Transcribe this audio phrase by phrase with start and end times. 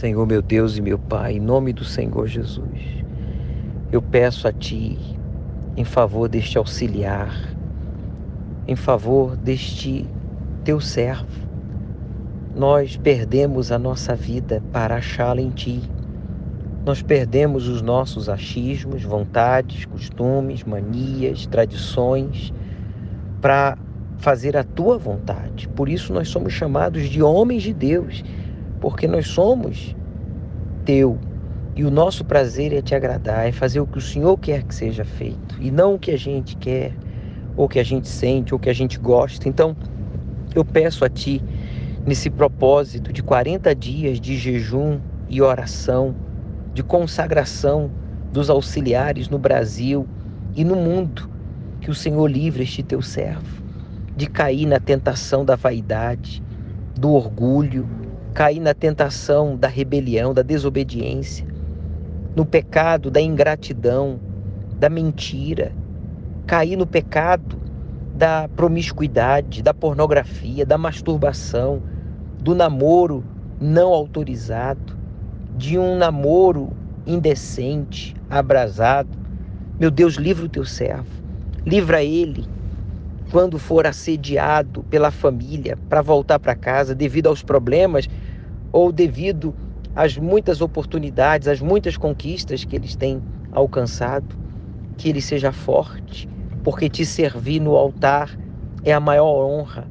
[0.00, 3.04] Senhor meu Deus e meu Pai, em nome do Senhor Jesus,
[3.92, 4.98] eu peço a Ti
[5.76, 7.54] em favor deste auxiliar,
[8.66, 10.06] em favor deste
[10.64, 11.46] teu servo.
[12.56, 15.82] Nós perdemos a nossa vida para achá-la em Ti.
[16.86, 22.54] Nós perdemos os nossos achismos, vontades, costumes, manias, tradições
[23.38, 23.76] para
[24.16, 25.68] fazer a tua vontade.
[25.68, 28.24] Por isso nós somos chamados de homens de Deus,
[28.80, 29.94] porque nós somos
[30.84, 31.18] teu.
[31.76, 34.74] E o nosso prazer é te agradar, é fazer o que o Senhor quer que
[34.74, 36.92] seja feito, e não o que a gente quer,
[37.56, 39.48] ou que a gente sente, ou que a gente gosta.
[39.48, 39.76] Então,
[40.54, 41.42] eu peço a ti,
[42.04, 46.14] nesse propósito de 40 dias de jejum e oração,
[46.74, 47.90] de consagração
[48.32, 50.06] dos auxiliares no Brasil
[50.56, 51.30] e no mundo,
[51.80, 53.60] que o Senhor livre este teu servo
[54.20, 56.42] de cair na tentação da vaidade,
[56.94, 57.88] do orgulho,
[58.34, 61.46] cair na tentação da rebelião, da desobediência,
[62.34, 64.20] no pecado da ingratidão,
[64.78, 65.72] da mentira,
[66.46, 67.58] cair no pecado
[68.14, 71.82] da promiscuidade, da pornografia, da masturbação,
[72.40, 73.24] do namoro
[73.60, 74.96] não autorizado,
[75.56, 76.70] de um namoro
[77.06, 79.10] indecente, abrasado.
[79.78, 81.08] Meu Deus, livra o teu servo,
[81.66, 82.46] livra ele
[83.30, 88.08] quando for assediado pela família para voltar para casa devido aos problemas
[88.72, 89.54] ou devido
[89.94, 94.36] às muitas oportunidades, às muitas conquistas que eles têm alcançado,
[94.96, 96.28] que ele seja forte,
[96.64, 98.36] porque te servir no altar
[98.84, 99.86] é a maior honra,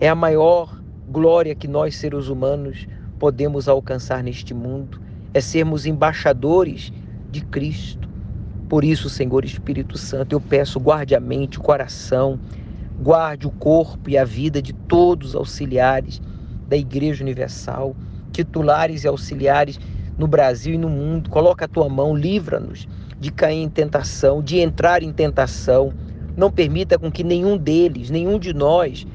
[0.00, 2.86] é a maior glória que nós seres humanos
[3.18, 5.00] podemos alcançar neste mundo,
[5.32, 6.92] é sermos embaixadores
[7.30, 8.07] de Cristo
[8.68, 12.38] por isso, Senhor Espírito Santo, eu peço, guarde a mente, o coração,
[13.00, 16.20] guarde o corpo e a vida de todos os auxiliares
[16.68, 17.96] da Igreja Universal,
[18.30, 19.80] titulares e auxiliares
[20.18, 21.30] no Brasil e no mundo.
[21.30, 22.86] Coloca a tua mão, livra-nos
[23.18, 25.92] de cair em tentação, de entrar em tentação.
[26.36, 29.06] Não permita com que nenhum deles, nenhum de nós,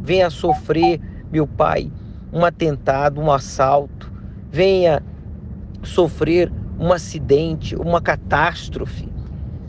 [0.00, 1.00] venha sofrer,
[1.30, 1.92] meu Pai,
[2.32, 4.12] um atentado, um assalto,
[4.50, 5.00] venha
[5.82, 9.08] sofrer um acidente, uma catástrofe,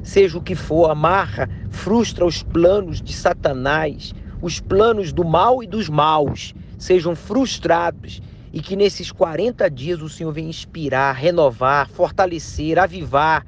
[0.03, 5.67] seja o que for, amarra, frustra os planos de Satanás, os planos do mal e
[5.67, 8.21] dos maus sejam frustrados
[8.53, 13.45] e que nesses 40 dias o Senhor venha inspirar, renovar, fortalecer, avivar,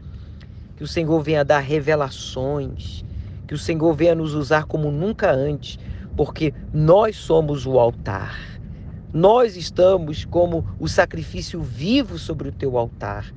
[0.75, 3.03] que o Senhor venha dar revelações,
[3.47, 5.77] que o Senhor venha nos usar como nunca antes,
[6.15, 8.37] porque nós somos o altar.
[9.13, 13.33] Nós estamos como o sacrifício vivo sobre o teu altar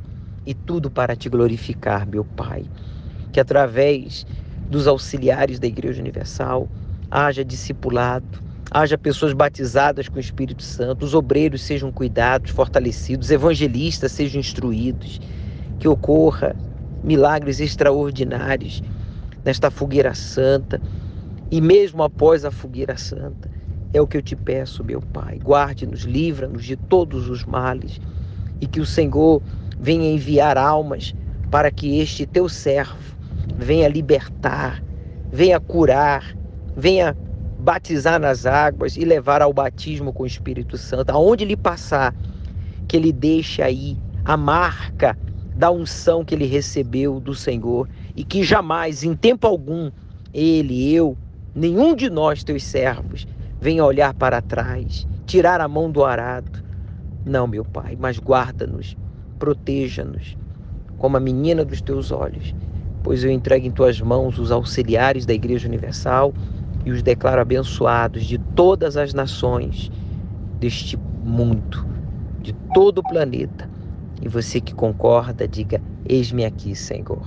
[0.47, 2.65] e tudo para te glorificar, meu Pai.
[3.33, 4.27] Que através
[4.69, 6.69] dos auxiliares da Igreja Universal
[7.11, 14.13] haja discipulado, haja pessoas batizadas com o Espírito Santo, os obreiros sejam cuidados, fortalecidos, evangelistas
[14.13, 15.21] sejam instruídos,
[15.79, 16.57] que ocorra
[17.05, 18.83] milagres extraordinários
[19.45, 20.81] nesta fogueira santa
[21.51, 23.51] e mesmo após a fogueira santa.
[23.93, 25.39] É o que eu te peço, meu Pai.
[25.39, 28.01] Guarde-nos, livra-nos de todos os males
[28.59, 29.43] e que o Senhor
[29.83, 31.13] venha enviar almas
[31.51, 32.97] para que este teu servo
[33.57, 34.81] venha libertar,
[35.33, 36.37] venha curar,
[36.77, 37.17] venha
[37.59, 41.11] batizar nas águas e levar ao batismo com o Espírito Santo.
[41.11, 42.15] Aonde ele passar,
[42.87, 45.19] que ele deixe aí a marca
[45.57, 49.91] da unção que ele recebeu do Senhor e que jamais, em tempo algum,
[50.33, 51.19] ele, eu,
[51.55, 53.27] nenhum de nós, teus servos,
[53.61, 56.63] venha olhar para trás, tirar a mão do arado.
[57.27, 58.97] Não, meu Pai, mas guarda-nos
[59.43, 60.37] proteja-nos
[60.99, 62.55] como a menina dos teus olhos,
[63.03, 66.33] pois eu entrego em tuas mãos os auxiliares da Igreja Universal
[66.85, 69.91] e os declaro abençoados de todas as nações
[70.61, 71.85] deste mundo,
[72.41, 73.69] de todo o planeta.
[74.23, 77.27] E você que concorda, diga: Eis-me aqui, Senhor.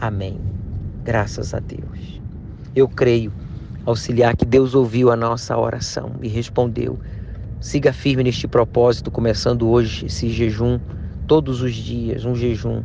[0.00, 0.40] Amém.
[1.04, 2.22] Graças a Deus.
[2.74, 3.30] Eu creio,
[3.84, 6.98] auxiliar, que Deus ouviu a nossa oração e respondeu.
[7.60, 10.80] Siga firme neste propósito, começando hoje esse jejum
[11.26, 12.82] todos os dias um jejum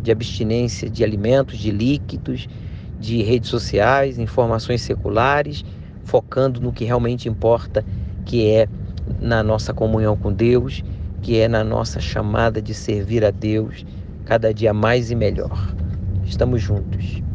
[0.00, 2.48] de abstinência de alimentos, de líquidos,
[2.98, 5.64] de redes sociais, informações seculares,
[6.04, 7.84] focando no que realmente importa,
[8.24, 8.68] que é
[9.20, 10.82] na nossa comunhão com Deus,
[11.22, 13.84] que é na nossa chamada de servir a Deus
[14.24, 15.74] cada dia mais e melhor.
[16.24, 17.27] Estamos juntos.